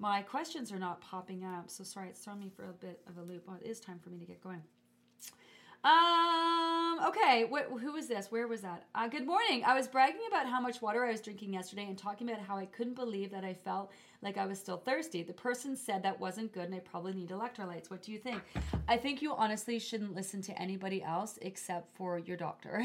[0.00, 3.18] My questions are not popping up, so sorry, it's thrown me for a bit of
[3.18, 3.48] a loop.
[3.48, 4.62] Well, it is time for me to get going.
[5.88, 8.30] Um, okay, wh- who was this?
[8.30, 8.84] Where was that?
[8.94, 9.64] Uh, good morning.
[9.64, 12.58] I was bragging about how much water I was drinking yesterday and talking about how
[12.58, 15.22] I couldn't believe that I felt like I was still thirsty.
[15.22, 17.90] The person said that wasn't good and I probably need electrolytes.
[17.90, 18.42] What do you think?
[18.86, 22.82] I think you honestly shouldn't listen to anybody else except for your doctor.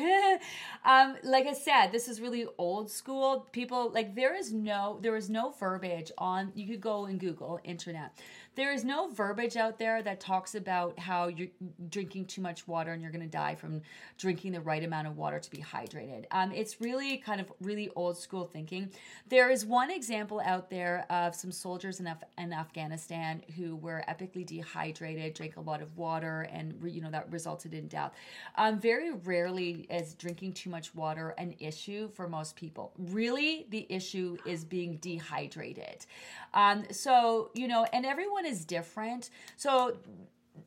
[0.86, 3.48] um, like I said, this is really old school.
[3.52, 7.60] People like there is no there is no verbiage on you could go and Google
[7.66, 8.18] internet.
[8.56, 11.48] There is no verbiage out there that talks about how you're
[11.90, 13.82] drinking too much water and you're going to die from
[14.18, 16.26] drinking the right amount of water to be hydrated.
[16.32, 18.92] Um, it's really kind of really old school thinking.
[19.28, 24.04] There is one example out there of some soldiers in, Af- in Afghanistan who were
[24.08, 28.14] epically dehydrated, drank a lot of water, and you know that resulted in death.
[28.56, 32.94] Um, very rarely is drinking too much water an issue for most people.
[32.98, 36.06] Really, the issue is being dehydrated.
[36.54, 39.30] Um, so you know, and everyone is different.
[39.58, 39.98] So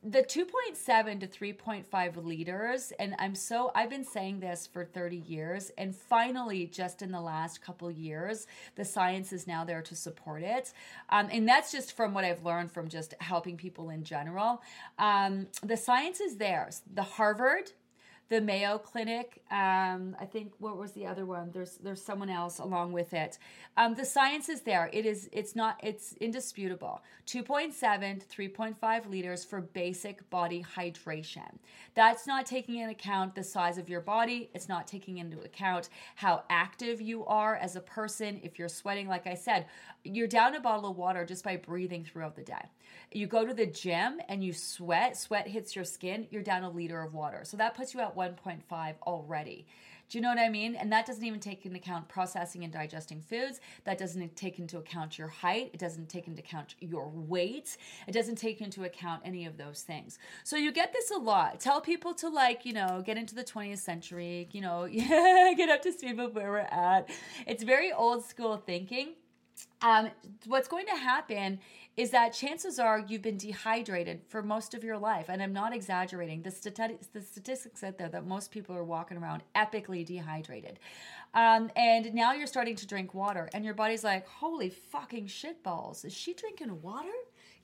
[0.03, 5.71] the 2.7 to 3.5 liters and i'm so i've been saying this for 30 years
[5.77, 10.43] and finally just in the last couple years the science is now there to support
[10.43, 10.73] it.
[11.09, 14.61] Um, and that's just from what i've learned from just helping people in general.
[14.99, 16.69] Um, the science is there.
[16.93, 17.71] The harvard
[18.29, 19.41] the Mayo Clinic.
[19.51, 21.51] Um, I think what was the other one?
[21.51, 23.37] There's there's someone else along with it.
[23.77, 24.89] Um, the science is there.
[24.91, 27.01] It is it's not it's indisputable.
[27.27, 31.57] 2.7 to 3.5 liters for basic body hydration.
[31.93, 34.49] That's not taking into account the size of your body.
[34.53, 38.39] It's not taking into account how active you are as a person.
[38.43, 39.67] If you're sweating, like I said,
[40.03, 42.71] you're down a bottle of water just by breathing throughout the day.
[43.11, 46.69] You go to the gym and you sweat, sweat hits your skin, you're down a
[46.69, 47.41] liter of water.
[47.43, 49.65] So that puts you at 1.5 already.
[50.09, 50.75] Do you know what I mean?
[50.75, 53.59] And that doesn't even take into account processing and digesting foods.
[53.83, 55.69] That doesn't take into account your height.
[55.73, 57.75] It doesn't take into account your weight.
[58.07, 60.17] It doesn't take into account any of those things.
[60.45, 61.59] So you get this a lot.
[61.59, 65.81] Tell people to like, you know, get into the 20th century, you know, get up
[65.81, 67.09] to speed with where we're at.
[67.45, 69.15] It's very old school thinking.
[69.81, 70.09] Um,
[70.45, 71.59] what's going to happen
[71.97, 75.25] is that chances are you've been dehydrated for most of your life.
[75.29, 76.43] And I'm not exaggerating.
[76.43, 80.79] The, stati- the statistics out there that most people are walking around epically dehydrated.
[81.33, 86.05] Um, and now you're starting to drink water, and your body's like, holy fucking shitballs.
[86.05, 87.09] Is she drinking water?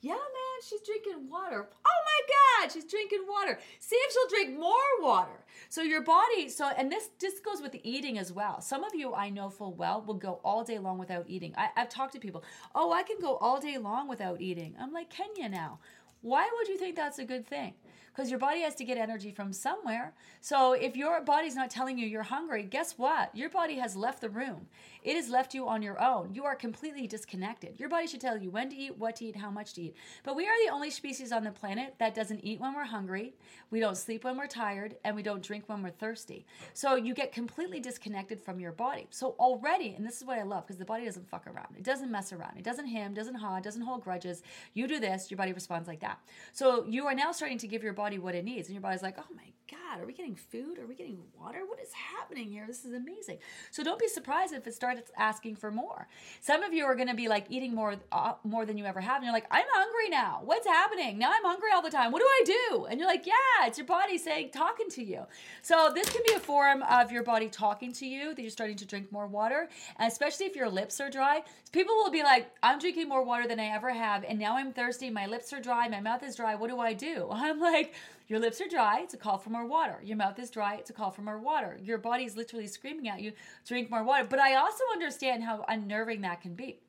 [0.04, 1.70] Yeah, man, she's drinking water.
[1.86, 3.58] Oh my God, she's drinking water.
[3.80, 5.46] See if she'll drink more water.
[5.70, 8.60] So your body, so and this just goes with eating as well.
[8.60, 11.54] Some of you I know full well will go all day long without eating.
[11.58, 12.44] I, I've talked to people.
[12.76, 14.76] Oh, I can go all day long without eating.
[14.78, 15.80] I'm like, you now?
[16.24, 17.76] Why would you think that's a good thing?
[18.14, 20.14] because your body has to get energy from somewhere.
[20.40, 23.36] So if your body's not telling you you're hungry, guess what?
[23.36, 24.68] Your body has left the room.
[25.02, 26.34] It has left you on your own.
[26.34, 27.80] You are completely disconnected.
[27.80, 29.96] Your body should tell you when to eat, what to eat, how much to eat.
[30.24, 33.34] But we are the only species on the planet that doesn't eat when we're hungry,
[33.72, 36.46] we don't sleep when we're tired, and we don't drink when we're thirsty.
[36.74, 39.08] So you get completely disconnected from your body.
[39.10, 41.76] So already, and this is what I love because the body doesn't fuck around.
[41.76, 42.58] It doesn't mess around.
[42.58, 44.44] It doesn't hem, doesn't haw, doesn't hold grudges.
[44.74, 46.13] You do this, your body responds like that.
[46.52, 48.68] So you are now starting to give your body what it needs.
[48.68, 50.78] And your body's like, oh my God, are we getting food?
[50.78, 51.60] Are we getting water?
[51.66, 52.66] What is happening here?
[52.68, 53.38] This is amazing.
[53.72, 56.08] So don't be surprised if it starts asking for more.
[56.42, 59.00] Some of you are going to be like eating more, uh, more than you ever
[59.00, 59.18] have.
[59.18, 60.42] And you're like, I'm hungry now.
[60.44, 61.18] What's happening?
[61.18, 62.12] Now I'm hungry all the time.
[62.12, 62.86] What do I do?
[62.86, 65.24] And you're like, yeah, it's your body saying, talking to you.
[65.62, 68.78] So this can be a form of your body talking to you that you're starting
[68.78, 69.70] to drink more water.
[69.98, 71.42] And especially if your lips are dry,
[71.72, 74.26] people will be like, I'm drinking more water than I ever have.
[74.26, 75.10] And now I'm thirsty.
[75.10, 75.88] My lips are dry.
[75.88, 76.56] My mouth is dry.
[76.56, 77.30] What do I do?
[77.32, 77.94] I'm like,
[78.28, 80.00] your lips are dry, it's a call for more water.
[80.04, 81.78] Your mouth is dry, it's a call for more water.
[81.82, 83.34] Your body is literally screaming at you,
[83.66, 84.26] drink more water.
[84.30, 86.80] But I also understand how unnerving that can be.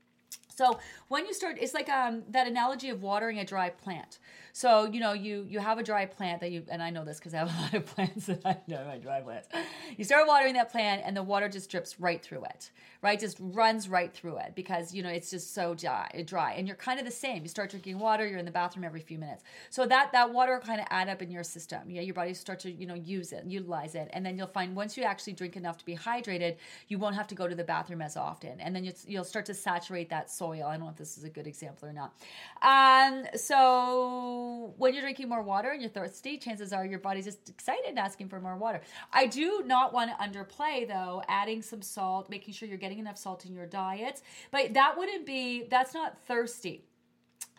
[0.54, 0.78] So
[1.08, 4.18] when you start, it's like um, that analogy of watering a dry plant.
[4.52, 7.18] So you know, you you have a dry plant that you, and I know this
[7.18, 9.48] because I have a lot of plants that I know my dry plants.
[9.96, 12.70] You start watering that plant, and the water just drips right through it,
[13.02, 13.18] right?
[13.18, 16.52] Just runs right through it because you know it's just so dry, dry.
[16.52, 17.42] And you're kind of the same.
[17.42, 19.42] You start drinking water, you're in the bathroom every few minutes.
[19.70, 21.90] So that that water kind of add up in your system.
[21.90, 24.76] Yeah, your body starts to you know use it, utilize it, and then you'll find
[24.76, 27.64] once you actually drink enough to be hydrated, you won't have to go to the
[27.64, 30.43] bathroom as often, and then you'll, you'll start to saturate that soil.
[30.52, 32.14] I don't know if this is a good example or not.
[32.62, 37.48] Um, so when you're drinking more water and you're thirsty, chances are your body's just
[37.48, 38.80] excited and asking for more water.
[39.12, 43.18] I do not want to underplay though, adding some salt, making sure you're getting enough
[43.18, 44.22] salt in your diet.
[44.50, 46.84] But that wouldn't be, that's not thirsty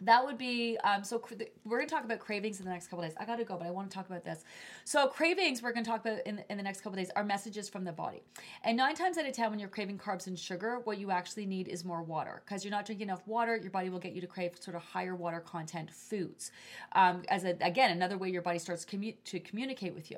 [0.02, 1.22] that would be um, so
[1.64, 3.14] we're going to talk about cravings in the next couple days.
[3.18, 4.44] I gotta go but i want to talk about this.
[4.84, 7.70] So cravings we're going to talk about in, in the next couple days are messages
[7.70, 8.22] from the body.
[8.64, 11.46] And nine times out of ten when you're craving carbs and sugar what you actually
[11.46, 14.22] need is more water because you're not drinking enough water your body will get you
[14.22, 16.52] to crave sort of higher water content foods.
[16.92, 20.18] Um, as a, again another way your body starts commu- to communicate with you.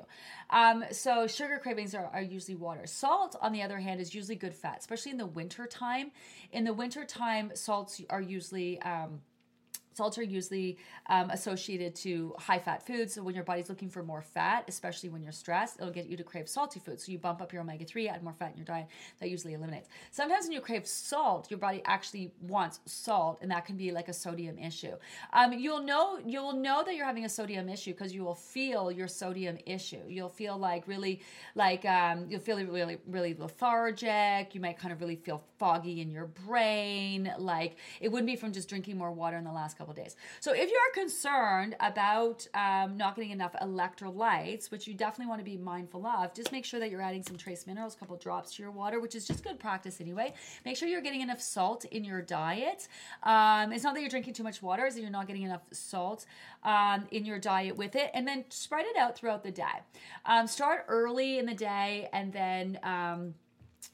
[0.50, 2.86] Um, so sugar cravings are, are usually water.
[2.86, 6.10] Salt on the other hand is usually good fat especially in the winter time
[6.52, 9.20] in the winter time salts are usually um,
[9.98, 13.14] Salts are usually um, associated to high fat foods.
[13.14, 16.16] So when your body's looking for more fat, especially when you're stressed, it'll get you
[16.16, 17.04] to crave salty foods.
[17.04, 18.86] So you bump up your omega 3, add more fat in your diet.
[19.18, 19.88] That usually eliminates.
[20.12, 24.06] Sometimes when you crave salt, your body actually wants salt, and that can be like
[24.06, 24.94] a sodium issue.
[25.32, 28.92] Um, you'll know you'll know that you're having a sodium issue because you will feel
[28.92, 30.02] your sodium issue.
[30.06, 31.22] You'll feel like really
[31.56, 34.54] like um, you'll feel really really lethargic.
[34.54, 37.34] You might kind of really feel foggy in your brain.
[37.36, 40.16] Like it wouldn't be from just drinking more water in the last couple couple days.
[40.40, 45.40] So if you are concerned about um, not getting enough electrolytes, which you definitely want
[45.40, 48.16] to be mindful of, just make sure that you're adding some trace minerals, a couple
[48.16, 50.34] drops to your water, which is just good practice anyway.
[50.64, 52.88] Make sure you're getting enough salt in your diet.
[53.22, 55.62] Um, it's not that you're drinking too much water, it's that you're not getting enough
[55.72, 56.26] salt
[56.64, 59.64] um, in your diet with it, and then spread it out throughout the day.
[60.26, 63.34] Um, start early in the day, and then um,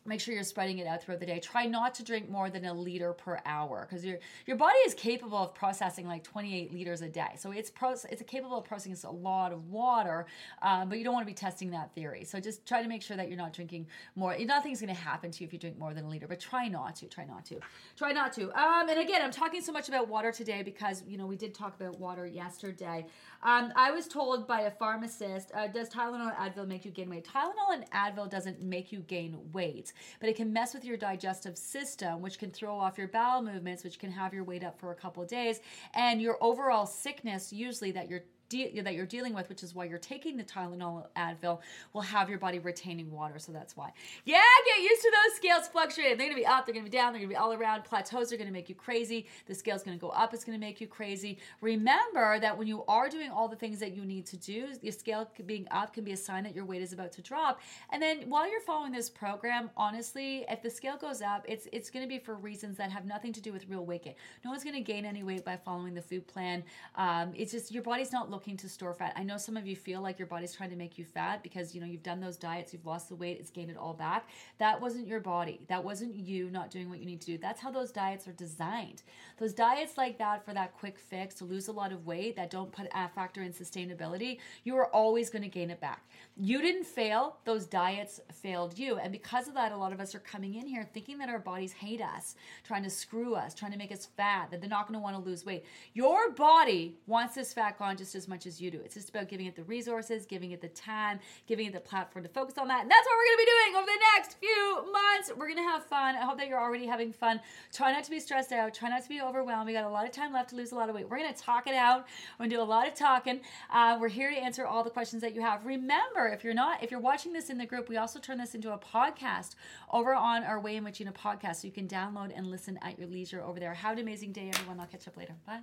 [0.07, 1.39] make sure you're spreading it out throughout the day.
[1.39, 4.95] Try not to drink more than a liter per hour because your your body is
[4.95, 7.33] capable of processing like 28 liters a day.
[7.39, 10.27] So it's pro- it's capable of processing a lot of water
[10.63, 12.25] um, but you don't want to be testing that theory.
[12.25, 15.31] So just try to make sure that you're not drinking more nothing's going to happen
[15.31, 17.45] to you if you drink more than a liter but try not to try not
[17.47, 17.59] to
[17.97, 18.45] try not to.
[18.59, 21.55] Um, and again i'm talking so much about water today because you know we did
[21.55, 23.07] talk about water yesterday.
[23.43, 27.09] Um, i was told by a pharmacist uh, does tylenol and advil make you gain
[27.09, 27.27] weight?
[27.27, 31.57] Tylenol and advil doesn't make you gain weight but it can mess with your digestive
[31.57, 34.93] system, which can throw off your bowel movements, which can have your weight up for
[34.93, 35.61] a couple days,
[35.95, 38.25] and your overall sickness, usually that you're
[38.55, 41.61] de- that you're dealing with, which is why you're taking the Tylenol Advil,
[41.93, 43.39] will have your body retaining water.
[43.39, 43.93] So that's why.
[44.25, 46.19] Yeah, get used to those scales fluctuating.
[46.19, 47.85] They're to be up, they're to be down, they're to be all around.
[47.85, 49.27] Plateaus are to make you crazy.
[49.47, 51.39] The scale's to go up, it's to make you crazy.
[51.61, 54.93] Remember that when you are doing all the things that you need to do, your
[54.93, 57.61] scale being up can be a sign that your weight is about to drop.
[57.91, 61.91] And then while you're following this program, honestly, if the scale goes up, it's it's
[61.91, 64.15] to be for reasons that have nothing to do with real weight gain.
[64.45, 66.63] No one's to gain any weight by following the food plan.
[66.97, 69.15] Um, it's just your body's not looking to store fat.
[69.17, 71.75] I know some of you feel like your body's trying to make you fat because
[71.75, 74.29] you know you've done those diets, you've lost the weight, it's gained it all back.
[74.59, 75.65] That wasn't your body.
[75.69, 77.39] That wasn't you not doing what you need to do.
[77.39, 79.03] That's how those diets are designed.
[79.39, 82.51] Those diets like that for that quick fix to lose a lot of weight that
[82.51, 86.05] don't put a factor in sustainability, you are always going to gain it back.
[86.37, 88.97] You didn't fail, those diets failed you.
[88.97, 91.39] And because of that, a lot of us are coming in here thinking that our
[91.39, 94.89] bodies hate us, trying to screw us, trying to make us fat, that they're not
[94.89, 95.65] going to want to lose weight.
[95.93, 98.81] Your body wants this fat gone just as much as you do.
[98.85, 102.25] It's just about giving it the resources, giving it the time, giving it the platform
[102.25, 102.83] to focus on that.
[102.83, 105.31] And that's what we're going to be doing over the next few months.
[105.37, 106.17] We're going to have fun.
[106.17, 107.41] I hope that you're already having fun.
[107.73, 108.75] Try not to be stressed out.
[108.75, 109.67] Try not to be overwhelmed.
[109.67, 111.09] We got a lot of time left to lose a lot of weight.
[111.09, 112.07] We're going to talk it out.
[112.41, 113.41] We're going to do a lot of talking.
[113.73, 115.65] Uh, we're here to answer all the questions that you have.
[115.65, 118.55] Remember, if you're not, if you're watching this in the group, we also turn this
[118.55, 119.55] into a podcast
[119.93, 122.99] over on our Weigh In with Gina podcast, so you can download and listen at
[122.99, 123.75] your leisure over there.
[123.75, 124.81] Have an amazing day, everyone.
[124.81, 125.35] I'll catch up later.
[125.47, 125.61] Bye.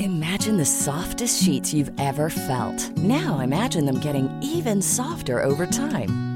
[0.00, 2.96] Imagine the softest sheets you've ever felt.
[2.96, 6.35] Now imagine them getting even softer over time.